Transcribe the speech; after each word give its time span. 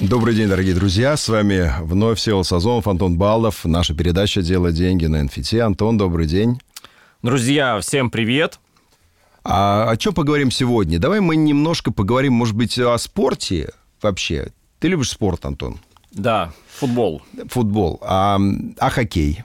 Добрый 0.00 0.34
день, 0.34 0.48
дорогие 0.48 0.74
друзья. 0.74 1.16
С 1.16 1.28
вами 1.28 1.72
вновь 1.80 2.18
Сева 2.18 2.42
Сазонов, 2.42 2.88
Антон 2.88 3.16
Балдов. 3.16 3.64
Наша 3.64 3.94
передача 3.94 4.42
«Дело 4.42 4.72
деньги» 4.72 5.06
на 5.06 5.22
NFT. 5.22 5.60
Антон, 5.60 5.96
добрый 5.96 6.26
день. 6.26 6.60
Друзья, 7.22 7.78
всем 7.80 8.10
привет. 8.10 8.58
А 9.44 9.88
о 9.88 9.96
чем 9.96 10.12
поговорим 10.12 10.50
сегодня? 10.50 10.98
Давай 10.98 11.20
мы 11.20 11.36
немножко 11.36 11.92
поговорим, 11.92 12.32
может 12.32 12.56
быть, 12.56 12.78
о 12.78 12.98
спорте 12.98 13.70
вообще. 14.02 14.48
Ты 14.80 14.88
любишь 14.88 15.10
спорт, 15.10 15.44
Антон? 15.44 15.78
Да, 16.10 16.52
футбол. 16.68 17.22
Футбол. 17.48 17.98
А, 18.02 18.38
а 18.78 18.90
хоккей? 18.90 19.44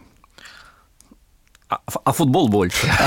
А, 1.70 1.80
а 2.06 2.12
футбол 2.14 2.48
больше. 2.48 2.88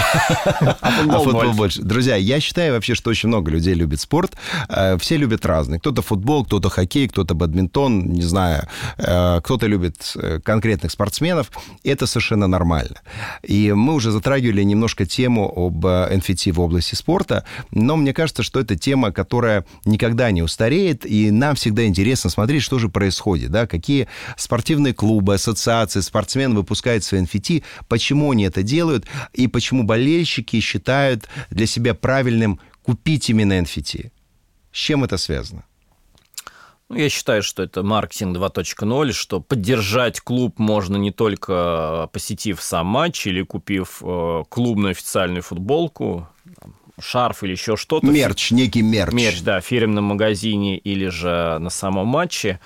А 0.82 1.18
футбол 1.18 1.52
больше. 1.52 1.82
Друзья, 1.82 2.16
я 2.16 2.40
считаю 2.40 2.74
вообще, 2.74 2.94
что 2.94 3.10
очень 3.10 3.28
много 3.28 3.50
людей 3.50 3.74
любит 3.74 4.00
спорт. 4.00 4.36
Э, 4.68 4.96
все 4.98 5.16
любят 5.16 5.46
разный. 5.46 5.78
Кто-то 5.78 6.02
футбол, 6.02 6.44
кто-то 6.44 6.68
хоккей, 6.68 7.08
кто-то 7.08 7.34
бадминтон, 7.34 8.12
не 8.12 8.22
знаю. 8.22 8.68
Э, 8.98 9.40
кто-то 9.42 9.66
любит 9.66 10.12
э, 10.16 10.40
конкретных 10.44 10.92
спортсменов. 10.92 11.50
Это 11.84 12.06
совершенно 12.06 12.46
нормально. 12.46 13.00
И 13.42 13.72
мы 13.72 13.94
уже 13.94 14.10
затрагивали 14.10 14.62
немножко 14.62 15.06
тему 15.06 15.50
об 15.56 15.86
NFT 15.86 16.52
в 16.52 16.60
области 16.60 16.94
спорта, 16.94 17.44
но 17.70 17.96
мне 17.96 18.12
кажется, 18.12 18.42
что 18.42 18.60
это 18.60 18.76
тема, 18.76 19.12
которая 19.12 19.64
никогда 19.84 20.30
не 20.30 20.42
устареет, 20.42 21.06
и 21.06 21.30
нам 21.30 21.54
всегда 21.54 21.86
интересно 21.86 22.30
смотреть, 22.30 22.62
что 22.62 22.78
же 22.78 22.88
происходит, 22.88 23.50
да, 23.50 23.66
какие 23.66 24.08
спортивные 24.36 24.92
клубы, 24.92 25.34
ассоциации, 25.34 26.00
спортсмены 26.00 26.54
выпускают 26.54 27.04
свои 27.04 27.22
NFT, 27.22 27.62
почему 27.88 28.32
они 28.32 28.49
это 28.50 28.62
делают, 28.62 29.06
и 29.32 29.46
почему 29.46 29.84
болельщики 29.84 30.60
считают 30.60 31.28
для 31.50 31.66
себя 31.66 31.94
правильным 31.94 32.60
купить 32.82 33.30
именно 33.30 33.58
NFT. 33.60 34.10
С 34.72 34.76
чем 34.76 35.04
это 35.04 35.16
связано? 35.16 35.64
Ну, 36.88 36.96
я 36.96 37.08
считаю, 37.08 37.42
что 37.42 37.62
это 37.62 37.84
маркетинг 37.84 38.36
2.0, 38.36 39.12
что 39.12 39.40
поддержать 39.40 40.20
клуб 40.20 40.58
можно 40.58 40.96
не 40.96 41.12
только 41.12 42.08
посетив 42.12 42.60
сам 42.60 42.88
матч 42.88 43.28
или 43.28 43.42
купив 43.42 44.02
э, 44.02 44.42
клубную 44.48 44.90
официальную 44.90 45.42
футболку, 45.42 46.28
шарф 47.00 47.44
или 47.44 47.52
еще 47.52 47.76
что-то. 47.76 48.06
Мерч, 48.06 48.50
некий 48.50 48.82
мерч. 48.82 49.12
Мерч, 49.12 49.42
да, 49.42 49.60
в 49.60 49.64
фирменном 49.64 50.04
магазине 50.04 50.78
или 50.78 51.06
же 51.08 51.58
на 51.60 51.70
самом 51.70 52.08
матче. 52.08 52.58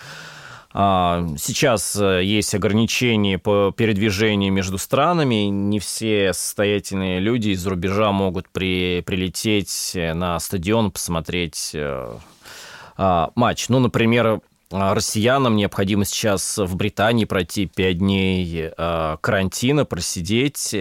А, 0.76 1.24
сейчас 1.38 1.94
э, 1.94 2.24
есть 2.24 2.52
ограничения 2.52 3.38
по 3.38 3.72
передвижению 3.74 4.52
между 4.52 4.76
странами. 4.76 5.44
Не 5.44 5.78
все 5.78 6.32
состоятельные 6.32 7.20
люди 7.20 7.50
из 7.50 7.64
рубежа 7.64 8.10
могут 8.10 8.48
при, 8.48 9.00
прилететь 9.02 9.92
на 9.94 10.40
стадион, 10.40 10.90
посмотреть 10.90 11.70
э, 11.74 12.16
а, 12.96 13.30
матч. 13.36 13.68
Ну, 13.68 13.78
например, 13.78 14.40
россиянам 14.72 15.54
необходимо 15.54 16.04
сейчас 16.04 16.58
в 16.58 16.74
Британии 16.74 17.24
пройти 17.24 17.66
5 17.66 17.98
дней 17.98 18.70
э, 18.76 19.16
карантина, 19.20 19.84
просидеть, 19.84 20.74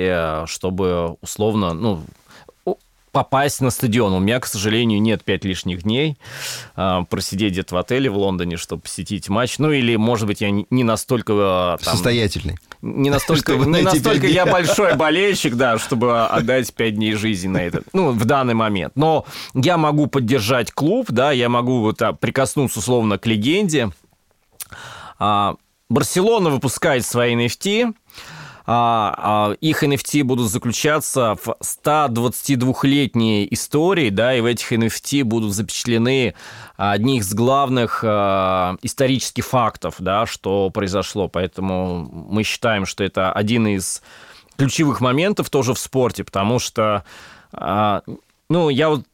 чтобы 0.48 1.18
условно, 1.22 1.74
ну, 1.74 2.02
попасть 3.14 3.62
на 3.62 3.70
стадион. 3.70 4.12
У 4.14 4.20
меня, 4.20 4.40
к 4.40 4.48
сожалению, 4.48 5.00
нет 5.00 5.24
пять 5.24 5.46
лишних 5.46 5.84
дней 5.84 6.18
э, 6.76 7.06
просидеть 7.10 7.54
где-то 7.54 7.76
в 7.76 7.78
отеле 7.78 8.10
в 8.10 8.18
Лондоне, 8.18 8.58
чтобы 8.58 8.82
посетить 8.82 9.30
матч. 9.30 9.60
Ну, 9.60 9.72
или, 9.72 9.96
может 9.96 10.26
быть, 10.28 10.42
я 10.42 10.50
не 10.50 10.84
настолько... 10.84 11.34
А, 11.36 11.78
там, 11.78 11.94
Состоятельный. 11.94 12.58
Не 12.82 13.12
настолько, 13.12 13.54
не 13.54 13.84
настолько 13.84 14.26
я 14.26 14.48
большой 14.48 14.96
болельщик, 14.96 15.54
да, 15.54 15.78
чтобы 15.78 16.26
отдать 16.26 16.74
пять 16.74 16.96
дней 16.96 17.14
жизни 17.14 17.50
на 17.50 17.60
это. 17.60 17.84
Ну, 17.94 18.12
в 18.12 18.26
данный 18.26 18.56
момент. 18.56 18.94
Но 18.96 19.26
я 19.54 19.78
могу 19.78 20.08
поддержать 20.08 20.72
клуб, 20.72 21.08
да, 21.10 21.32
я 21.32 21.50
могу 21.50 21.82
вот 21.82 22.02
а, 22.02 22.14
прикоснуться 22.14 22.80
условно 22.80 23.20
к 23.20 23.28
легенде. 23.28 23.92
А, 25.20 25.56
Барселона 25.88 26.50
выпускает 26.50 27.06
свои 27.06 27.36
NFT, 27.36 27.94
а, 28.66 29.14
а, 29.18 29.54
их 29.60 29.84
NFT 29.84 30.24
будут 30.24 30.50
заключаться 30.50 31.36
в 31.44 31.56
122-летней 31.62 33.48
истории, 33.52 34.10
да, 34.10 34.36
и 34.36 34.42
в 34.42 34.46
этих 34.46 34.72
NFT 34.72 35.24
будут 35.24 35.54
запечатлены 35.54 36.34
одни 36.78 37.18
из 37.18 37.34
главных 37.34 38.04
а, 38.06 38.78
исторических 38.82 39.46
фактов, 39.46 39.96
да, 40.00 40.26
что 40.26 40.70
произошло. 40.70 41.28
Поэтому 41.28 42.10
мы 42.30 42.44
считаем, 42.44 42.86
что 42.86 43.04
это 43.04 43.32
один 43.34 43.68
из 43.68 44.02
ключевых 44.56 45.02
моментов 45.02 45.50
тоже 45.50 45.74
в 45.74 45.80
спорте, 45.80 46.24
потому 46.24 46.60
что 46.60 47.04
ну, 48.50 48.70
я 48.70 48.90
вот 48.90 49.06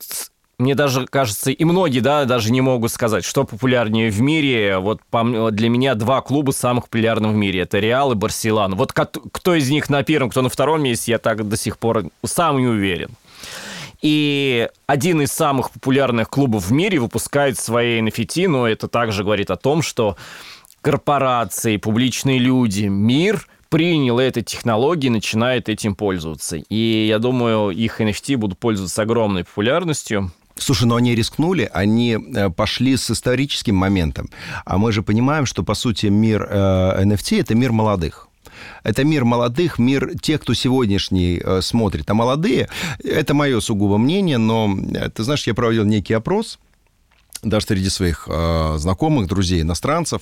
мне 0.59 0.75
даже 0.75 1.07
кажется, 1.07 1.51
и 1.51 1.63
многие, 1.63 2.01
да, 2.01 2.25
даже 2.25 2.51
не 2.51 2.61
могут 2.61 2.91
сказать, 2.91 3.23
что 3.23 3.45
популярнее 3.45 4.11
в 4.11 4.21
мире. 4.21 4.77
Вот 4.77 5.01
для 5.11 5.69
меня 5.69 5.95
два 5.95 6.21
клуба 6.21 6.51
самых 6.51 6.83
популярных 6.85 7.31
в 7.31 7.35
мире. 7.35 7.61
Это 7.61 7.79
Реал 7.79 8.11
и 8.11 8.15
Барселона. 8.15 8.75
Вот 8.75 8.91
кто 8.93 9.55
из 9.55 9.69
них 9.69 9.89
на 9.89 10.03
первом, 10.03 10.29
кто 10.29 10.41
на 10.41 10.49
втором 10.49 10.83
месте, 10.83 11.13
я 11.13 11.17
так 11.17 11.47
до 11.47 11.57
сих 11.57 11.77
пор 11.77 12.03
сам 12.25 12.59
не 12.59 12.67
уверен. 12.67 13.09
И 14.01 14.69
один 14.85 15.21
из 15.21 15.31
самых 15.31 15.71
популярных 15.71 16.29
клубов 16.29 16.67
в 16.67 16.71
мире 16.71 16.99
выпускает 16.99 17.57
свои 17.57 18.01
NFT, 18.01 18.47
но 18.47 18.67
это 18.67 18.87
также 18.87 19.23
говорит 19.23 19.51
о 19.51 19.55
том, 19.55 19.81
что 19.81 20.17
корпорации, 20.81 21.77
публичные 21.77 22.37
люди, 22.37 22.85
мир 22.85 23.47
принял 23.69 24.19
эти 24.19 24.41
технологии, 24.41 25.09
начинает 25.09 25.69
этим 25.69 25.95
пользоваться. 25.95 26.57
И 26.57 27.07
я 27.07 27.19
думаю, 27.19 27.71
их 27.71 28.01
NFT 28.01 28.37
будут 28.37 28.57
пользоваться 28.57 29.01
огромной 29.01 29.43
популярностью. 29.43 30.31
Слушай, 30.59 30.85
но 30.85 30.95
они 30.95 31.15
рискнули, 31.15 31.69
они 31.73 32.17
э, 32.17 32.49
пошли 32.49 32.97
с 32.97 33.09
историческим 33.11 33.75
моментом. 33.75 34.29
А 34.65 34.77
мы 34.77 34.91
же 34.91 35.01
понимаем, 35.01 35.45
что, 35.45 35.63
по 35.63 35.73
сути, 35.73 36.07
мир 36.07 36.47
э, 36.49 37.03
NFT– 37.03 37.39
это 37.41 37.55
мир 37.55 37.71
молодых. 37.71 38.27
Это 38.83 39.03
мир 39.03 39.25
молодых, 39.25 39.79
мир 39.79 40.17
тех, 40.19 40.41
кто 40.41 40.53
сегодняшний 40.53 41.41
э, 41.43 41.61
смотрит. 41.61 42.09
А 42.09 42.13
молодые, 42.13 42.69
это 43.03 43.33
мое 43.33 43.59
сугубо 43.61 43.97
мнение, 43.97 44.37
но, 44.37 44.77
э, 44.93 45.09
ты 45.09 45.23
знаешь, 45.23 45.47
я 45.47 45.53
проводил 45.53 45.85
некий 45.85 46.13
опрос, 46.13 46.59
даже 47.43 47.67
среди 47.67 47.89
своих 47.89 48.27
э, 48.29 48.75
знакомых, 48.77 49.27
друзей, 49.27 49.61
иностранцев, 49.61 50.21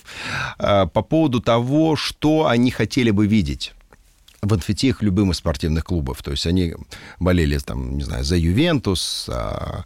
э, 0.59 0.85
по 0.85 1.01
поводу 1.01 1.39
того, 1.39 1.95
что 1.95 2.45
они 2.45 2.71
хотели 2.71 3.11
бы 3.11 3.25
видеть 3.27 3.73
в 4.47 4.55
инфетиях 4.55 5.01
любым 5.01 5.31
из 5.31 5.37
спортивных 5.37 5.83
клубов. 5.83 6.21
То 6.23 6.31
есть 6.31 6.45
они 6.47 6.73
болели, 7.19 7.57
там, 7.57 7.97
не 7.97 8.03
знаю, 8.03 8.23
за 8.23 8.37
Ювентус, 8.37 9.29
э, 9.29 9.83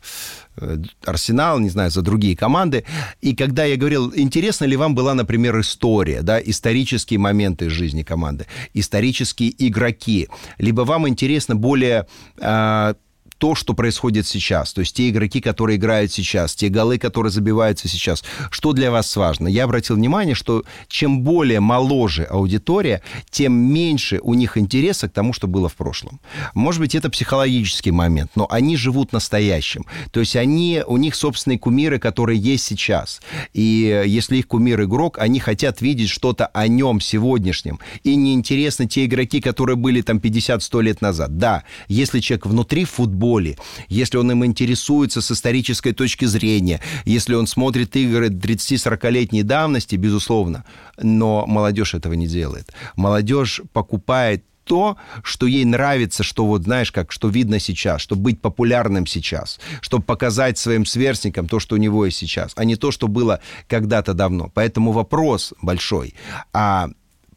Арсенал, 1.05 1.59
не 1.59 1.69
знаю, 1.69 1.91
за 1.91 2.01
другие 2.01 2.35
команды. 2.35 2.83
И 3.21 3.35
когда 3.35 3.65
я 3.65 3.77
говорил, 3.77 4.13
интересно 4.15 4.65
ли 4.65 4.77
вам 4.77 4.95
была, 4.95 5.13
например, 5.13 5.59
история, 5.59 6.21
да, 6.21 6.39
исторические 6.39 7.19
моменты 7.19 7.65
из 7.65 7.71
жизни 7.71 8.03
команды, 8.03 8.45
исторические 8.73 9.53
игроки, 9.57 10.27
либо 10.57 10.81
вам 10.81 11.07
интересно 11.07 11.55
более 11.55 12.07
а, 12.39 12.95
то, 13.41 13.55
что 13.55 13.73
происходит 13.73 14.27
сейчас, 14.27 14.71
то 14.71 14.81
есть 14.81 14.95
те 14.95 15.09
игроки, 15.09 15.41
которые 15.41 15.77
играют 15.77 16.11
сейчас, 16.11 16.53
те 16.53 16.67
голы, 16.67 16.99
которые 16.99 17.31
забиваются 17.31 17.87
сейчас. 17.87 18.23
Что 18.51 18.71
для 18.71 18.91
вас 18.91 19.15
важно? 19.15 19.47
Я 19.47 19.63
обратил 19.63 19.95
внимание, 19.95 20.35
что 20.35 20.63
чем 20.87 21.21
более 21.21 21.59
моложе 21.59 22.25
аудитория, 22.25 23.01
тем 23.31 23.53
меньше 23.53 24.19
у 24.21 24.35
них 24.35 24.59
интереса 24.59 25.09
к 25.09 25.13
тому, 25.13 25.33
что 25.33 25.47
было 25.47 25.69
в 25.69 25.73
прошлом. 25.73 26.19
Может 26.53 26.81
быть, 26.81 26.93
это 26.93 27.09
психологический 27.09 27.89
момент, 27.89 28.29
но 28.35 28.45
они 28.47 28.77
живут 28.77 29.11
настоящим. 29.11 29.87
То 30.11 30.19
есть 30.19 30.35
они, 30.35 30.83
у 30.85 30.97
них 30.97 31.15
собственные 31.15 31.57
кумиры, 31.57 31.97
которые 31.97 32.39
есть 32.39 32.65
сейчас. 32.65 33.21
И 33.53 34.03
если 34.05 34.37
их 34.37 34.47
кумир 34.49 34.83
игрок, 34.83 35.17
они 35.17 35.39
хотят 35.39 35.81
видеть 35.81 36.09
что-то 36.09 36.45
о 36.45 36.67
нем 36.67 37.01
сегодняшнем. 37.01 37.79
И 38.03 38.15
неинтересны 38.15 38.85
те 38.87 39.05
игроки, 39.05 39.41
которые 39.41 39.77
были 39.77 40.03
там 40.03 40.17
50-100 40.17 40.83
лет 40.83 41.01
назад. 41.01 41.37
Да, 41.37 41.63
если 41.87 42.19
человек 42.19 42.45
внутри 42.45 42.85
футбола, 42.85 43.30
боли, 43.31 43.57
если 43.87 44.17
он 44.17 44.31
им 44.31 44.43
интересуется 44.43 45.21
с 45.21 45.31
исторической 45.31 45.93
точки 45.93 46.25
зрения, 46.25 46.81
если 47.05 47.35
он 47.35 47.47
смотрит 47.47 47.95
игры 47.95 48.27
30-40-летней 48.27 49.43
давности, 49.43 49.95
безусловно, 49.95 50.63
но 51.01 51.45
молодежь 51.47 51.93
этого 51.93 52.15
не 52.15 52.27
делает. 52.27 52.73
Молодежь 52.95 53.61
покупает 53.71 54.43
то, 54.65 54.97
что 55.23 55.47
ей 55.47 55.65
нравится, 55.65 56.23
что 56.23 56.45
вот, 56.45 56.63
знаешь, 56.63 56.91
как, 56.91 57.11
что 57.11 57.29
видно 57.29 57.59
сейчас, 57.59 58.01
чтобы 58.01 58.21
быть 58.21 58.41
популярным 58.41 59.05
сейчас, 59.07 59.59
чтобы 59.81 60.03
показать 60.03 60.57
своим 60.57 60.85
сверстникам 60.85 61.47
то, 61.47 61.59
что 61.59 61.75
у 61.75 61.79
него 61.79 62.05
есть 62.05 62.17
сейчас, 62.17 62.51
а 62.55 62.65
не 62.65 62.75
то, 62.75 62.91
что 62.91 63.07
было 63.07 63.39
когда-то 63.67 64.13
давно. 64.13 64.51
Поэтому 64.53 64.91
вопрос 64.91 65.53
большой, 65.61 66.13
а 66.53 66.89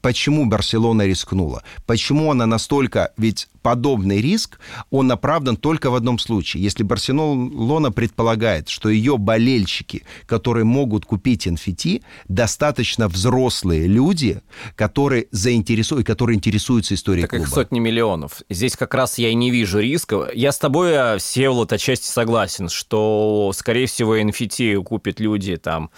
почему 0.04 0.44
Барселона 0.44 1.06
рискнула? 1.06 1.62
Почему 1.86 2.30
она 2.30 2.44
настолько... 2.44 3.12
Ведь 3.16 3.48
подобный 3.62 4.20
риск, 4.20 4.60
он 4.90 5.10
оправдан 5.10 5.56
только 5.56 5.90
в 5.90 5.94
одном 5.94 6.18
случае. 6.18 6.62
Если 6.62 6.82
Барселона 6.82 7.90
предполагает, 7.90 8.68
что 8.68 8.90
ее 8.90 9.16
болельщики, 9.16 10.02
которые 10.26 10.64
могут 10.64 11.06
купить 11.06 11.46
NFT, 11.46 12.02
достаточно 12.28 13.08
взрослые 13.08 13.86
люди, 13.86 14.42
которые 14.76 15.28
заинтересуют, 15.30 16.06
которые 16.06 16.36
интересуются 16.36 16.92
историей 16.92 17.22
так 17.22 17.30
клуба. 17.30 17.44
их 17.44 17.48
сотни 17.48 17.78
миллионов. 17.78 18.42
Здесь 18.50 18.76
как 18.76 18.92
раз 18.92 19.16
я 19.16 19.30
и 19.30 19.34
не 19.34 19.50
вижу 19.50 19.80
риска. 19.80 20.28
Я 20.34 20.52
с 20.52 20.58
тобой, 20.58 20.90
э, 20.92 21.16
Всеволод, 21.16 21.72
отчасти 21.72 22.06
согласен, 22.06 22.68
что, 22.68 23.52
скорее 23.54 23.86
всего, 23.86 24.18
NFT 24.18 24.82
купят 24.82 25.18
люди 25.18 25.56
там 25.56 25.88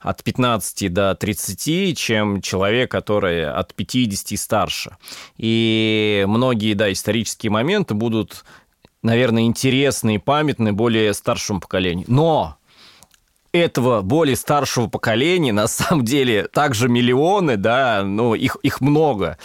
от 0.00 0.22
15 0.22 0.92
до 0.92 1.14
30, 1.14 1.98
чем 1.98 2.40
человек, 2.40 2.90
который 2.90 3.48
от 3.50 3.74
50 3.74 4.32
и 4.32 4.36
старше. 4.36 4.96
И 5.36 6.24
многие, 6.28 6.74
да, 6.74 6.92
исторические 6.92 7.50
моменты 7.50 7.94
будут, 7.94 8.44
наверное, 9.02 9.42
интересны 9.42 10.16
и 10.16 10.18
памятны 10.18 10.72
более 10.72 11.14
старшему 11.14 11.60
поколению. 11.60 12.06
Но 12.08 12.56
этого 13.60 14.02
более 14.02 14.36
старшего 14.36 14.86
поколения 14.86 15.52
на 15.52 15.66
самом 15.66 16.04
деле 16.04 16.48
также 16.52 16.88
миллионы, 16.88 17.56
да, 17.56 18.02
ну, 18.04 18.34
их, 18.34 18.56
их 18.62 18.80
много. 18.80 19.38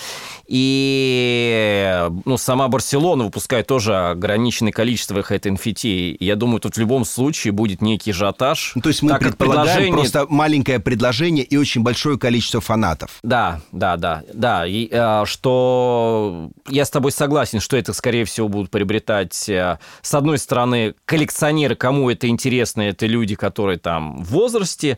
И 0.51 2.09
ну, 2.25 2.35
сама 2.35 2.67
Барселона 2.67 3.23
выпускает 3.23 3.67
тоже 3.67 3.95
ограниченное 3.95 4.73
количество 4.73 5.17
их 5.19 5.31
этой 5.31 5.53
NFT. 5.53 6.17
Я 6.19 6.35
думаю, 6.35 6.59
тут 6.59 6.75
в 6.75 6.77
любом 6.77 7.05
случае 7.05 7.53
будет 7.53 7.81
некий 7.81 8.11
ажиотаж. 8.11 8.73
Ну, 8.75 8.81
то 8.81 8.89
есть 8.89 9.01
мы 9.01 9.17
предполагаем 9.17 9.67
предложение... 9.67 9.93
просто 9.93 10.25
маленькое 10.27 10.79
предложение 10.79 11.45
и 11.45 11.55
очень 11.55 11.83
большое 11.83 12.17
количество 12.19 12.59
фанатов. 12.59 13.19
Да, 13.23 13.61
да, 13.71 13.95
да, 13.95 14.23
да. 14.33 14.67
И, 14.67 14.89
э, 14.91 15.23
что 15.25 16.49
я 16.67 16.83
с 16.83 16.89
тобой 16.89 17.13
согласен, 17.13 17.61
что 17.61 17.77
это, 17.77 17.93
скорее 17.93 18.25
всего, 18.25 18.49
будут 18.49 18.71
приобретать, 18.71 19.47
э, 19.47 19.79
с 20.01 20.13
одной 20.13 20.37
стороны, 20.37 20.95
коллекционеры, 21.05 21.75
кому 21.75 22.09
это 22.09 22.27
интересно, 22.27 22.81
это 22.81 23.05
люди, 23.05 23.35
которые 23.35 23.79
там 23.79 24.00
в 24.23 24.31
возрасте, 24.31 24.97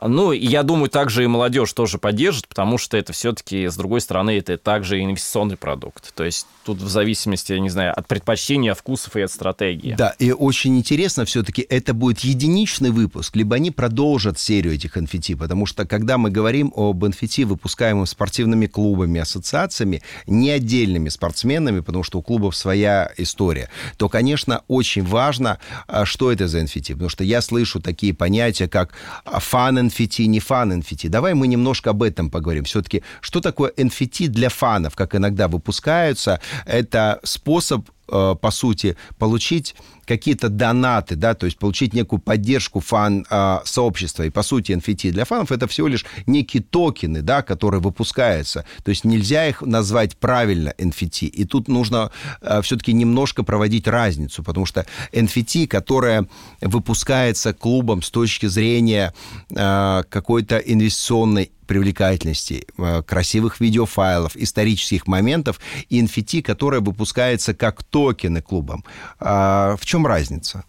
ну, 0.00 0.32
я 0.32 0.62
думаю, 0.62 0.88
также 0.88 1.24
и 1.24 1.26
молодежь 1.26 1.72
тоже 1.72 1.98
поддержит, 1.98 2.48
потому 2.48 2.78
что 2.78 2.96
это 2.96 3.12
все-таки, 3.12 3.68
с 3.68 3.76
другой 3.76 4.00
стороны, 4.00 4.38
это 4.38 4.56
также 4.58 5.02
инвестиционный 5.02 5.56
продукт. 5.56 6.14
То 6.14 6.24
есть 6.24 6.46
тут 6.64 6.78
в 6.78 6.88
зависимости, 6.88 7.52
я 7.52 7.60
не 7.60 7.70
знаю, 7.70 7.92
от 7.96 8.06
предпочтения, 8.06 8.74
вкусов 8.74 9.16
и 9.16 9.20
от 9.20 9.30
стратегии. 9.30 9.94
Да, 9.96 10.14
и 10.18 10.32
очень 10.32 10.78
интересно 10.78 11.24
все-таки, 11.24 11.64
это 11.68 11.94
будет 11.94 12.20
единичный 12.20 12.90
выпуск, 12.90 13.36
либо 13.36 13.56
они 13.56 13.70
продолжат 13.70 14.38
серию 14.38 14.74
этих 14.74 14.96
NFT, 14.96 15.36
потому 15.36 15.66
что 15.66 15.86
когда 15.86 16.18
мы 16.18 16.30
говорим 16.30 16.72
об 16.74 17.04
NFT, 17.04 17.44
выпускаемом 17.44 18.06
спортивными 18.06 18.66
клубами, 18.66 19.20
ассоциациями, 19.20 20.02
не 20.26 20.50
отдельными 20.50 21.08
спортсменами, 21.08 21.80
потому 21.80 22.04
что 22.04 22.18
у 22.18 22.22
клубов 22.22 22.56
своя 22.56 23.12
история, 23.16 23.68
то, 23.96 24.08
конечно, 24.08 24.62
очень 24.68 25.04
важно, 25.04 25.58
а, 25.86 26.04
что 26.04 26.32
это 26.32 26.48
за 26.48 26.60
NFT, 26.60 26.94
потому 26.94 27.08
что 27.08 27.24
я 27.24 27.40
слышу 27.40 27.80
такие 27.80 28.14
понятия, 28.14 28.31
как 28.68 28.92
фан 29.24 29.78
NFT, 29.78 30.26
не 30.26 30.40
фан 30.40 30.72
NFT. 30.72 31.08
Давай 31.08 31.34
мы 31.34 31.46
немножко 31.46 31.90
об 31.90 32.02
этом 32.02 32.30
поговорим. 32.30 32.64
Все-таки, 32.64 33.02
что 33.20 33.40
такое 33.40 33.72
NFT 33.76 34.28
для 34.28 34.48
фанов, 34.48 34.94
как 34.94 35.14
иногда 35.14 35.48
выпускаются? 35.48 36.40
Это 36.66 37.20
способ 37.24 37.88
Э, 38.12 38.34
по 38.38 38.50
сути, 38.50 38.96
получить 39.18 39.74
какие-то 40.04 40.48
донаты, 40.48 41.16
да, 41.16 41.34
то 41.34 41.46
есть 41.46 41.58
получить 41.58 41.94
некую 41.94 42.20
поддержку 42.20 42.80
фан-сообщества. 42.80 44.24
И, 44.24 44.30
по 44.30 44.42
сути, 44.42 44.72
NFT 44.72 45.10
для 45.10 45.24
фанов 45.24 45.52
это 45.52 45.66
всего 45.66 45.88
лишь 45.88 46.04
некие 46.26 46.62
токены, 46.62 47.22
да, 47.22 47.42
которые 47.42 47.80
выпускаются. 47.80 48.64
То 48.84 48.90
есть 48.90 49.04
нельзя 49.04 49.48
их 49.48 49.62
назвать 49.62 50.16
правильно 50.16 50.74
NFT. 50.78 51.26
И 51.26 51.44
тут 51.44 51.68
нужно 51.68 52.10
э, 52.40 52.60
все-таки 52.62 52.92
немножко 52.92 53.42
проводить 53.42 53.86
разницу, 53.86 54.42
потому 54.42 54.66
что 54.66 54.86
NFT, 55.12 55.66
которая 55.66 56.26
выпускается 56.60 57.52
клубом 57.52 58.02
с 58.02 58.10
точки 58.10 58.46
зрения 58.46 59.14
э, 59.50 60.02
какой-то 60.08 60.58
инвестиционной 60.58 61.52
привлекательности, 61.72 62.66
красивых 63.06 63.58
видеофайлов, 63.60 64.36
исторических 64.36 65.06
моментов 65.06 65.58
и 65.88 66.02
NFT, 66.02 66.42
которая 66.42 66.80
выпускается 66.80 67.54
как 67.54 67.82
токены 67.82 68.42
клубом. 68.42 68.84
А 69.18 69.76
в 69.76 69.86
чем 69.92 70.06
разница? 70.06 70.64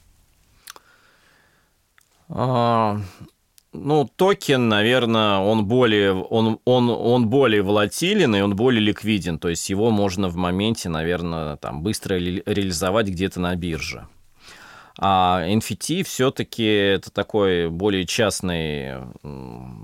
А, 2.28 3.00
ну, 3.72 4.10
токен, 4.18 4.68
наверное, 4.68 5.38
он 5.38 5.66
более, 5.66 6.14
он, 6.14 6.60
он, 6.66 6.90
он 6.90 7.30
более 7.30 7.62
волатилен 7.62 8.36
и 8.36 8.42
он 8.42 8.54
более 8.58 8.82
ликвиден. 8.82 9.40
То 9.40 9.48
есть 9.48 9.70
его 9.70 9.92
можно 9.92 10.28
в 10.28 10.36
моменте, 10.36 10.90
наверное, 10.90 11.56
там, 11.56 11.84
быстро 11.84 12.16
реализовать 12.16 13.08
где-то 13.08 13.40
на 13.40 13.56
бирже. 13.56 14.10
А 15.00 15.42
NFT 15.48 16.04
все-таки 16.04 16.66
это 16.66 17.10
такой 17.10 17.70
более 17.70 18.06
частный 18.06 18.96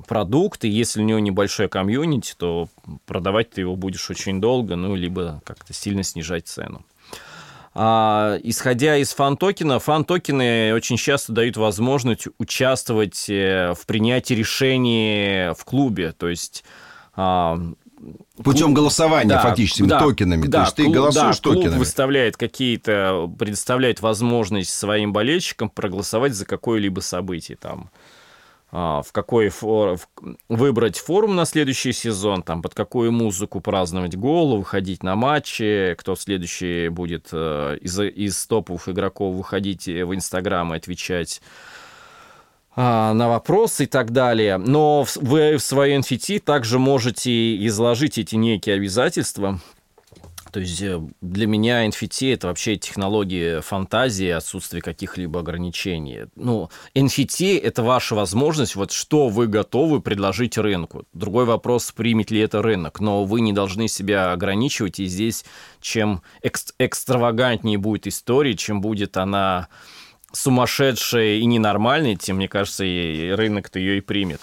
продукт, 0.06 0.66
и 0.66 0.70
если 0.70 1.02
у 1.02 1.06
него 1.06 1.20
небольшой 1.20 1.70
комьюнити, 1.70 2.34
то 2.38 2.68
продавать 3.06 3.52
ты 3.52 3.62
его 3.62 3.78
будешь 3.78 4.10
очень 4.10 4.42
долго, 4.42 4.76
ну, 4.76 4.96
либо 4.96 5.42
как-то 5.46 5.74
сильно 5.74 6.04
снижать 6.04 6.48
цену. 6.48 6.84
А, 7.74 8.38
исходя 8.44 8.98
из 8.98 9.13
фан-токена, 9.13 9.80
фан-токены 9.80 10.74
очень 10.74 10.98
часто 10.98 11.33
дают 11.33 11.56
возможность 11.57 12.27
участвовать 12.38 13.30
э, 13.30 13.74
в 13.74 13.86
принятии 13.86 14.33
решений 14.33 15.54
в 15.54 15.63
клубе. 15.66 16.13
То 16.13 16.30
есть 16.30 16.63
а, 17.16 17.60
Путем 18.44 18.74
голосования 18.74 19.30
да, 19.30 19.42
фактически, 19.42 19.83
да, 19.83 20.00
токенами. 20.00 20.48
Да, 20.48 20.60
То 20.60 20.63
есть 20.63 20.75
ты 20.77 20.83
клуб, 20.83 20.95
голосуешь 20.95 21.38
да, 21.38 21.42
токенами. 21.42 21.68
Клуб 21.68 21.80
выставляет 21.80 22.38
какие-то, 22.38 23.30
предоставляет 23.38 24.01
возможность 24.01 24.74
своим 24.74 25.12
болельщикам 25.12 25.69
проголосовать 25.69 26.33
за 26.33 26.45
какое-либо 26.45 27.01
событие. 27.01 27.57
Там, 27.57 27.89
в 28.71 29.07
какой 29.12 29.50
фор... 29.50 29.98
выбрать 30.48 30.98
форум 31.00 31.36
на 31.36 31.45
следующий 31.45 31.92
сезон, 31.92 32.44
там, 32.44 32.62
под 32.62 32.75
какую 32.75 33.12
музыку 33.12 33.62
праздновать 33.62 34.16
гол, 34.16 34.57
выходить 34.57 35.01
на 35.01 35.16
матчи, 35.16 35.95
кто 35.98 36.16
следующий 36.16 36.89
будет 36.89 37.30
э, 37.31 37.77
из, 37.81 38.00
из 38.00 38.45
топовых 38.45 38.88
игроков 38.89 39.36
выходить 39.36 39.88
в 39.88 40.13
Инстаграм 40.13 40.71
и 40.74 40.77
отвечать 40.77 41.42
а, 42.75 43.13
на 43.13 43.27
вопросы 43.27 43.83
и 43.83 43.88
так 43.88 44.12
далее. 44.12 44.57
Но 44.57 45.06
вы 45.16 45.57
в 45.57 45.62
своей 45.62 45.98
NFT 45.98 46.39
также 46.39 46.80
можете 46.80 47.66
изложить 47.68 48.18
эти 48.18 48.36
некие 48.36 48.75
обязательства. 48.75 49.60
То 50.51 50.60
есть 50.60 50.81
э, 50.81 51.00
для 51.22 51.48
меня 51.48 51.88
NFT 51.88 52.34
это 52.34 52.48
вообще 52.48 52.75
технология 52.78 53.62
фантазии, 53.62 54.30
отсутствие 54.30 54.81
каких-либо 54.81 55.40
ограничений. 55.40 56.25
Ну, 56.36 56.69
NFT 56.96 57.60
это 57.60 57.84
ваша 57.84 58.16
возможность, 58.16 58.75
вот 58.75 58.92
что 58.92 59.30
вы 59.30 59.48
готовы 59.48 60.01
предложить 60.01 60.57
рынку. 60.57 61.06
Другой 61.13 61.46
вопрос, 61.46 61.92
примет 61.92 62.31
ли 62.31 62.40
это 62.40 62.62
рынок, 62.62 63.00
но 63.00 63.24
вы 63.25 63.42
не 63.42 63.54
должны 63.54 63.88
себя 63.88 64.31
ограничивать, 64.31 65.00
и 65.00 65.06
здесь 65.06 65.46
чем 65.81 66.22
экстравагантнее 66.42 67.78
будет 67.78 68.07
история, 68.07 68.56
чем 68.56 68.81
будет 68.81 69.18
она 69.18 69.68
сумасшедшая 70.31 71.38
и 71.38 71.45
ненормальная, 71.45 72.16
тем, 72.16 72.38
мне 72.38 72.47
кажется, 72.47 72.83
и 72.83 73.31
рынок-то 73.31 73.80
ее 73.80 73.97
и 73.97 74.02
примет. 74.02 74.42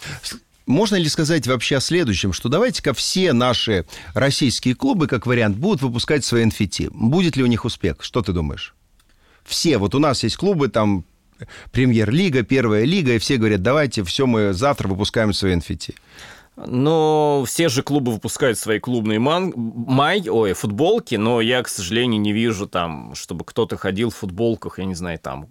Можно 0.67 0.97
ли 0.97 1.09
сказать 1.09 1.47
вообще 1.47 1.77
о 1.77 1.81
следующем, 1.81 2.33
что 2.33 2.49
давайте-ка 2.49 2.93
все 2.93 3.33
наши 3.33 3.87
российские 4.15 4.75
клубы, 4.75 5.07
как 5.07 5.27
вариант, 5.27 5.57
будут 5.57 5.81
выпускать 5.83 6.25
свои 6.25 6.45
NFT? 6.45 6.91
Будет 6.91 7.37
ли 7.37 7.45
у 7.45 7.47
них 7.47 7.65
успех? 7.65 7.99
Что 8.01 8.21
ты 8.21 8.33
думаешь? 8.33 8.75
Все. 9.45 9.79
Вот 9.79 9.95
у 9.95 10.01
нас 10.01 10.25
есть 10.25 10.37
клубы, 10.37 10.69
там 10.69 11.05
премьер-лига, 11.71 12.43
первая 12.43 12.85
лига, 12.85 13.15
и 13.15 13.19
все 13.19 13.37
говорят, 13.37 13.63
давайте, 13.63 14.03
все, 14.03 14.27
мы 14.27 14.53
завтра 14.53 14.89
выпускаем 14.89 15.33
свои 15.33 15.55
NFT. 15.55 15.95
Но 16.57 17.45
все 17.47 17.69
же 17.69 17.83
клубы 17.83 18.13
выпускают 18.13 18.59
свои 18.59 18.79
клубные 18.79 19.19
ман... 19.19 19.53
май, 19.55 20.27
ой, 20.29 20.55
футболки, 20.55 21.15
но 21.15 21.41
я, 21.43 21.63
к 21.63 21.69
сожалению, 21.69 22.21
не 22.21 22.33
вижу 22.33 22.67
там, 22.67 23.15
чтобы 23.15 23.45
кто-то 23.45 23.77
ходил 23.77 24.11
в 24.11 24.17
футболках, 24.17 24.79
я 24.79 24.87
не 24.87 24.95
знаю, 24.95 25.19
там, 25.19 25.49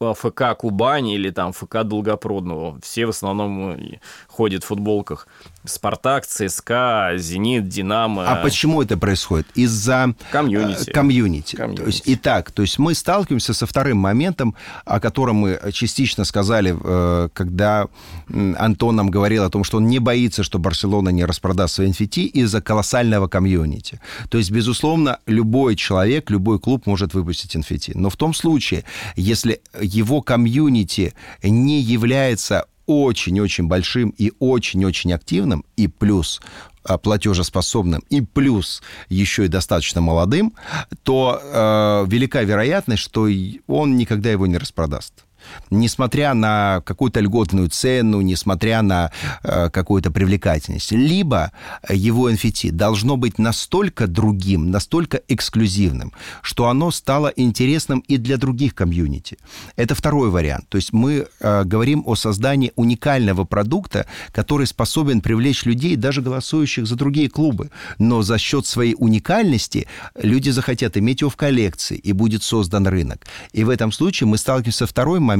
ФК 0.00 0.56
Кубани 0.58 1.14
или 1.14 1.30
там 1.30 1.52
ФК 1.52 1.82
Долгопрудного. 1.84 2.78
Все 2.82 3.06
в 3.06 3.10
основном 3.10 3.70
э, 3.70 3.98
ходят 4.26 4.64
в 4.64 4.66
футболках. 4.66 5.28
Спартак, 5.64 6.26
ЦСКА, 6.26 7.12
Зенит, 7.16 7.68
Динамо. 7.68 8.26
А 8.26 8.36
почему 8.36 8.82
это 8.82 8.96
происходит? 8.96 9.46
Из-за 9.54 10.14
комьюнити. 10.32 10.90
комьюнити. 10.90 11.56
комьюнити. 11.56 11.82
То 11.82 11.86
есть, 11.86 12.02
итак, 12.06 12.50
то 12.50 12.62
есть 12.62 12.78
мы 12.78 12.94
сталкиваемся 12.94 13.54
со 13.54 13.66
вторым 13.66 13.98
моментом, 13.98 14.54
о 14.84 14.98
котором 14.98 15.36
мы 15.36 15.60
частично 15.72 16.24
сказали, 16.24 16.76
э, 16.80 17.28
когда 17.32 17.88
Антон 18.28 18.96
нам 18.96 19.10
говорил 19.10 19.44
о 19.44 19.50
том, 19.50 19.62
что 19.62 19.76
он 19.76 19.86
не 19.86 19.98
боится, 19.98 20.42
что 20.42 20.58
Барселона 20.58 21.10
не 21.10 21.24
распродаст 21.24 21.74
свои 21.74 21.90
NFT 21.90 22.24
из-за 22.24 22.60
колоссального 22.60 23.28
комьюнити. 23.28 24.00
То 24.30 24.38
есть, 24.38 24.50
безусловно, 24.50 25.18
любой 25.26 25.76
человек, 25.76 26.30
любой 26.30 26.58
клуб 26.58 26.86
может 26.86 27.14
выпустить 27.14 27.54
NFT. 27.54 27.92
Но 27.94 28.10
в 28.10 28.16
том 28.16 28.34
случае, 28.34 28.84
если 29.16 29.60
его 29.80 30.22
комьюнити 30.22 31.14
не 31.42 31.80
является 31.80 32.66
очень-очень 32.86 33.66
большим 33.66 34.10
и 34.16 34.32
очень-очень 34.38 35.12
активным, 35.12 35.64
и 35.76 35.88
плюс 35.88 36.40
а, 36.84 36.96
платежеспособным 36.96 38.02
и 38.08 38.22
плюс 38.22 38.82
еще 39.10 39.44
и 39.44 39.48
достаточно 39.48 40.00
молодым, 40.00 40.54
то 41.02 41.38
э, 41.42 42.06
велика 42.08 42.42
вероятность, 42.42 43.02
что 43.02 43.28
он 43.66 43.96
никогда 43.96 44.30
его 44.30 44.46
не 44.46 44.56
распродаст 44.56 45.24
несмотря 45.70 46.34
на 46.34 46.82
какую-то 46.84 47.20
льготную 47.20 47.68
цену, 47.68 48.20
несмотря 48.20 48.82
на 48.82 49.10
э, 49.42 49.70
какую-то 49.70 50.10
привлекательность. 50.10 50.92
Либо 50.92 51.52
его 51.88 52.30
NFT 52.30 52.70
должно 52.70 53.16
быть 53.16 53.38
настолько 53.38 54.06
другим, 54.06 54.70
настолько 54.70 55.20
эксклюзивным, 55.28 56.12
что 56.42 56.68
оно 56.68 56.90
стало 56.90 57.28
интересным 57.36 58.00
и 58.00 58.16
для 58.16 58.36
других 58.36 58.74
комьюнити. 58.74 59.38
Это 59.76 59.94
второй 59.94 60.30
вариант. 60.30 60.68
То 60.68 60.76
есть 60.76 60.92
мы 60.92 61.26
э, 61.40 61.64
говорим 61.64 62.02
о 62.06 62.14
создании 62.14 62.72
уникального 62.76 63.44
продукта, 63.44 64.06
который 64.32 64.66
способен 64.66 65.20
привлечь 65.20 65.64
людей, 65.64 65.96
даже 65.96 66.22
голосующих 66.22 66.86
за 66.86 66.96
другие 66.96 67.28
клубы. 67.28 67.70
Но 67.98 68.22
за 68.22 68.38
счет 68.38 68.66
своей 68.66 68.94
уникальности 68.98 69.86
люди 70.14 70.50
захотят 70.50 70.96
иметь 70.96 71.20
его 71.20 71.30
в 71.30 71.36
коллекции, 71.36 71.96
и 71.96 72.12
будет 72.12 72.42
создан 72.42 72.86
рынок. 72.86 73.26
И 73.52 73.64
в 73.64 73.70
этом 73.70 73.92
случае 73.92 74.26
мы 74.26 74.38
сталкиваемся 74.38 74.78
со 74.78 74.86
второй 74.86 75.20
моментом, 75.20 75.37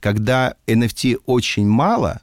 когда 0.00 0.54
NFT 0.66 1.18
очень 1.26 1.66
мало, 1.66 2.20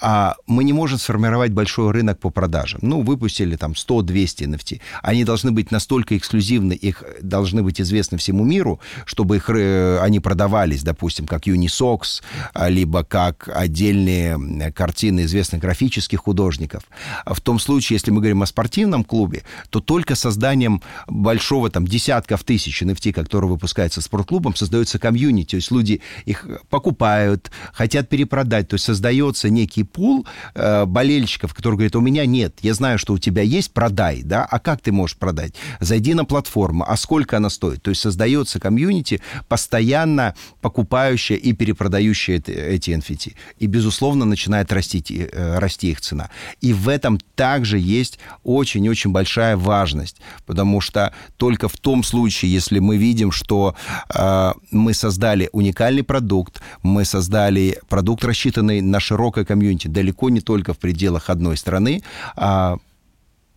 а 0.00 0.36
мы 0.46 0.64
не 0.64 0.72
можем 0.72 0.98
сформировать 0.98 1.52
большой 1.52 1.90
рынок 1.92 2.18
по 2.18 2.30
продажам. 2.30 2.80
Ну, 2.82 3.02
выпустили 3.02 3.56
там 3.56 3.72
100-200 3.72 4.46
NFT. 4.46 4.80
Они 5.02 5.24
должны 5.24 5.52
быть 5.52 5.70
настолько 5.70 6.16
эксклюзивны, 6.16 6.72
их 6.72 7.04
должны 7.22 7.62
быть 7.62 7.80
известны 7.80 8.18
всему 8.18 8.44
миру, 8.44 8.80
чтобы 9.04 9.36
их, 9.36 9.50
э, 9.50 9.98
они 10.00 10.20
продавались, 10.20 10.82
допустим, 10.82 11.26
как 11.26 11.46
Unisox, 11.46 12.22
а, 12.54 12.68
либо 12.68 13.04
как 13.04 13.48
отдельные 13.52 14.72
картины 14.72 15.24
известных 15.24 15.60
графических 15.60 16.20
художников. 16.20 16.84
В 17.26 17.40
том 17.40 17.58
случае, 17.58 17.96
если 17.96 18.10
мы 18.10 18.18
говорим 18.18 18.42
о 18.42 18.46
спортивном 18.46 19.04
клубе, 19.04 19.42
то 19.70 19.80
только 19.80 20.14
созданием 20.14 20.82
большого 21.06 21.70
там 21.70 21.86
десятков 21.86 22.44
тысяч 22.44 22.82
NFT, 22.82 23.12
которые 23.12 23.50
выпускаются 23.50 24.00
спортклубом, 24.00 24.54
создается 24.54 24.98
комьюнити. 24.98 25.50
То 25.50 25.56
есть 25.56 25.70
люди 25.70 26.00
их 26.24 26.46
покупают, 26.68 27.50
хотят 27.72 28.08
перепродать. 28.08 28.68
То 28.68 28.74
есть 28.74 28.84
создается 28.84 29.50
некий 29.50 29.84
пул 29.92 30.26
э, 30.54 30.84
болельщиков, 30.84 31.54
которые 31.54 31.76
говорят, 31.76 31.96
у 31.96 32.00
меня 32.00 32.26
нет, 32.26 32.54
я 32.62 32.74
знаю, 32.74 32.98
что 32.98 33.14
у 33.14 33.18
тебя 33.18 33.42
есть, 33.42 33.72
продай, 33.72 34.22
да, 34.22 34.44
а 34.44 34.58
как 34.58 34.80
ты 34.80 34.92
можешь 34.92 35.16
продать? 35.16 35.54
Зайди 35.80 36.14
на 36.14 36.24
платформу, 36.24 36.84
а 36.86 36.96
сколько 36.96 37.36
она 37.36 37.50
стоит? 37.50 37.82
То 37.82 37.90
есть 37.90 38.00
создается 38.00 38.60
комьюнити, 38.60 39.20
постоянно 39.48 40.34
покупающая 40.60 41.36
и 41.36 41.52
перепродающая 41.52 42.36
эти 42.36 42.90
NFT. 42.90 43.34
И, 43.58 43.66
безусловно, 43.66 44.24
начинает 44.24 44.72
расти, 44.72 45.02
э, 45.08 45.58
расти 45.58 45.90
их 45.90 46.00
цена. 46.00 46.30
И 46.60 46.72
в 46.72 46.88
этом 46.88 47.18
также 47.34 47.78
есть 47.78 48.18
очень-очень 48.44 49.10
большая 49.10 49.56
важность, 49.56 50.20
потому 50.46 50.80
что 50.80 51.12
только 51.36 51.68
в 51.68 51.76
том 51.76 52.02
случае, 52.02 52.52
если 52.52 52.78
мы 52.78 52.96
видим, 52.96 53.32
что 53.32 53.74
э, 54.14 54.52
мы 54.70 54.94
создали 54.94 55.48
уникальный 55.52 56.02
продукт, 56.02 56.60
мы 56.82 57.04
создали 57.04 57.78
продукт, 57.88 58.24
рассчитанный 58.24 58.80
на 58.80 59.00
широкое 59.00 59.44
комьюнити, 59.44 59.79
комьюнити 59.80 59.88
далеко 59.88 60.30
не 60.30 60.40
только 60.40 60.72
в 60.72 60.78
пределах 60.78 61.30
одной 61.30 61.56
страны, 61.56 62.02
а 62.36 62.76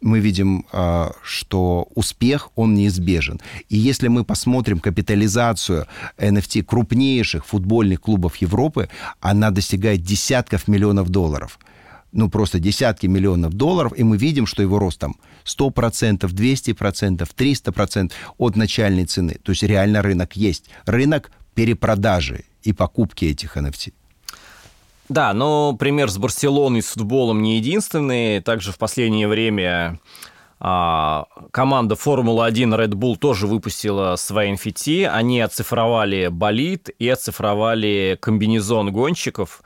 мы 0.02 0.22
видим, 0.22 0.66
а, 0.72 1.12
что 1.24 1.88
успех, 1.96 2.50
он 2.56 2.74
неизбежен. 2.74 3.40
И 3.72 3.78
если 3.78 4.10
мы 4.10 4.24
посмотрим 4.24 4.80
капитализацию 4.80 5.86
NFT 6.18 6.64
крупнейших 6.64 7.46
футбольных 7.46 8.00
клубов 8.00 8.42
Европы, 8.42 8.90
она 9.22 9.52
достигает 9.52 10.02
десятков 10.02 10.68
миллионов 10.68 11.10
долларов. 11.10 11.58
Ну, 12.14 12.30
просто 12.30 12.60
десятки 12.60 13.08
миллионов 13.08 13.54
долларов, 13.54 13.94
и 14.00 14.04
мы 14.04 14.18
видим, 14.18 14.46
что 14.46 14.62
его 14.62 14.80
рост 14.80 15.00
там 15.00 15.16
100%, 15.46 16.30
200%, 16.30 17.28
300% 17.38 18.12
от 18.38 18.56
начальной 18.56 19.06
цены. 19.06 19.36
То 19.44 19.52
есть 19.52 19.64
реально 19.64 20.02
рынок 20.02 20.36
есть. 20.36 20.70
Рынок 20.86 21.32
перепродажи 21.56 22.44
и 22.66 22.74
покупки 22.74 23.26
этих 23.26 23.58
NFT. 23.58 23.94
Да, 25.10 25.34
но 25.34 25.74
пример 25.74 26.10
с 26.10 26.18
Барселоной 26.18 26.82
с 26.82 26.88
футболом 26.88 27.42
не 27.42 27.58
единственный. 27.58 28.42
Также 28.42 28.72
в 28.72 28.78
последнее 28.78 29.28
время 29.28 30.00
а, 30.60 31.26
команда 31.52 31.96
Формула-1 31.96 32.78
Red 32.78 32.94
Bull 32.94 33.18
тоже 33.18 33.48
выпустила 33.48 34.16
свои 34.16 34.54
NFT. 34.54 35.06
Они 35.06 35.42
оцифровали 35.42 36.28
болид 36.28 36.90
и 37.00 37.10
оцифровали 37.10 38.18
комбинезон 38.22 38.94
гонщиков. 38.94 39.62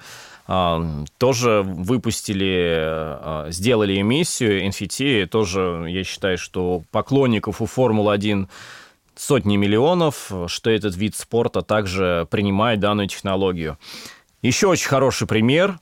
А, 0.47 0.83
тоже 1.19 1.61
выпустили, 1.63 2.73
а, 2.79 3.47
сделали 3.51 4.01
эмиссию 4.01 4.65
NFT. 4.67 5.27
Тоже, 5.27 5.85
я 5.87 6.03
считаю, 6.03 6.39
что 6.39 6.81
поклонников 6.89 7.61
у 7.61 7.67
Формулы-1 7.67 8.47
сотни 9.15 9.55
миллионов, 9.55 10.31
что 10.47 10.69
этот 10.71 10.95
вид 10.95 11.15
спорта 11.15 11.61
также 11.61 12.27
принимает 12.31 12.79
данную 12.79 13.07
технологию. 13.07 13.77
Еще 14.41 14.67
очень 14.67 14.87
хороший 14.87 15.27
пример. 15.27 15.79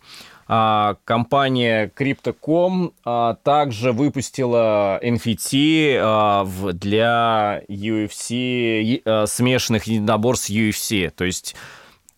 А, 0.48 0.98
компания 1.06 1.92
Crypto.com 1.96 2.94
а, 3.04 3.34
также 3.44 3.92
выпустила 3.92 5.00
NFT 5.04 5.98
а, 6.00 6.46
для 6.74 7.62
UFC, 7.68 9.28
смешанных 9.28 9.86
единоборств 9.86 10.50
UFC. 10.50 11.10
То 11.10 11.26
есть, 11.26 11.56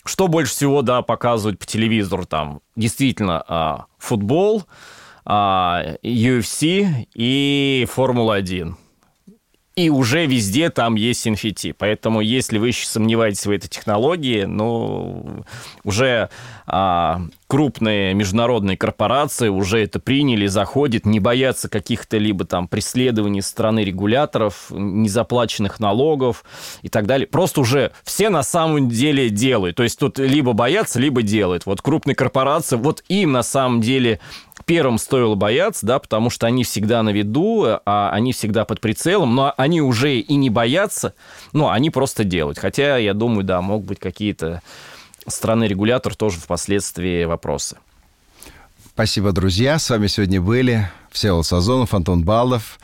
что 0.03 0.27
больше 0.27 0.51
всего, 0.51 0.81
да, 0.81 1.01
показывают 1.01 1.59
по 1.59 1.65
телевизору 1.65 2.25
там? 2.25 2.59
Действительно, 2.75 3.87
футбол, 3.97 4.63
UFC 5.25 7.07
и 7.13 7.87
Формула-1 7.89 8.75
и 9.77 9.91
уже 9.91 10.25
везде 10.25 10.71
там 10.71 10.95
есть 10.95 11.27
NFT. 11.27 11.75
Поэтому, 11.77 12.19
если 12.19 12.57
вы 12.57 12.69
еще 12.69 12.87
сомневаетесь 12.87 13.45
в 13.45 13.51
этой 13.51 13.67
технологии, 13.67 14.43
ну, 14.43 15.43
уже 15.83 16.29
а, 16.65 17.21
крупные 17.45 18.15
международные 18.15 18.75
корпорации 18.75 19.49
уже 19.49 19.83
это 19.83 19.99
приняли, 19.99 20.47
заходят, 20.47 21.05
не 21.05 21.19
боятся 21.19 21.69
каких-то 21.69 22.17
либо 22.17 22.43
там 22.43 22.67
преследований 22.67 23.43
страны 23.43 23.83
регуляторов, 23.83 24.71
незаплаченных 24.71 25.79
налогов 25.79 26.43
и 26.81 26.89
так 26.89 27.05
далее. 27.05 27.27
Просто 27.27 27.61
уже 27.61 27.91
все 28.03 28.29
на 28.29 28.41
самом 28.41 28.89
деле 28.89 29.29
делают. 29.29 29.77
То 29.77 29.83
есть 29.83 29.99
тут 29.99 30.17
либо 30.17 30.53
боятся, 30.53 30.99
либо 30.99 31.21
делают. 31.21 31.67
Вот 31.67 31.83
крупные 31.83 32.15
корпорации, 32.15 32.77
вот 32.77 33.03
им 33.09 33.31
на 33.31 33.43
самом 33.43 33.81
деле 33.81 34.19
первым 34.67 34.99
стоило 34.99 35.33
бояться, 35.33 35.85
да, 35.85 35.97
потому 35.97 36.29
что 36.29 36.45
они 36.45 36.63
всегда 36.63 37.01
на 37.01 37.09
виду, 37.09 37.65
а 37.85 38.11
они 38.11 38.33
всегда 38.33 38.65
под 38.65 38.81
прицелом, 38.81 39.33
но 39.33 39.53
они 39.57 39.81
уже 39.81 40.19
и 40.19 40.35
не 40.35 40.51
боятся, 40.51 41.15
но 41.53 41.71
они 41.71 41.89
просто 41.89 42.23
делают. 42.23 42.59
Хотя, 42.59 42.97
я 42.97 43.15
думаю, 43.15 43.43
да, 43.43 43.61
могут 43.61 43.87
быть 43.87 43.99
какие-то 43.99 44.61
страны-регулятор 45.25 46.15
тоже 46.15 46.37
впоследствии 46.37 47.23
вопросы. 47.23 47.77
Спасибо, 48.93 49.31
друзья. 49.31 49.79
С 49.79 49.89
вами 49.89 50.07
сегодня 50.07 50.41
были 50.41 50.89
Всеволод 51.11 51.45
Сазонов, 51.45 51.93
Антон 51.93 52.23
Балдов. 52.23 52.79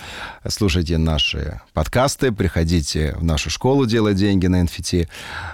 Слушайте 0.48 0.98
наши 0.98 1.60
подкасты, 1.74 2.32
приходите 2.32 3.14
в 3.18 3.24
нашу 3.24 3.50
школу 3.50 3.86
«Делать 3.86 4.16
деньги» 4.16 4.48
на 4.48 4.64
NFT. 4.64 5.10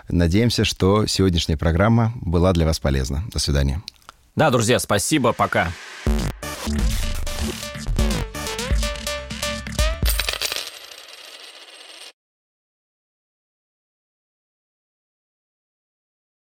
Надеемся, 0.10 0.64
что 0.64 1.08
сегодняшняя 1.08 1.58
программа 1.58 2.14
была 2.16 2.54
для 2.54 2.66
вас 2.66 2.80
полезна. 2.80 3.24
До 3.32 3.40
свидания. 3.40 3.82
Да, 4.36 4.50
друзья, 4.50 4.80
спасибо, 4.80 5.34
пока. 5.34 5.72